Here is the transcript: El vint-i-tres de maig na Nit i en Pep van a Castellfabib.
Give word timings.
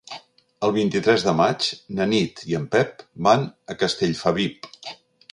El 0.67 0.71
vint-i-tres 0.75 1.25
de 1.25 1.33
maig 1.41 1.67
na 1.99 2.07
Nit 2.13 2.41
i 2.53 2.57
en 2.59 2.65
Pep 2.75 3.03
van 3.27 3.45
a 3.75 3.77
Castellfabib. 3.83 4.69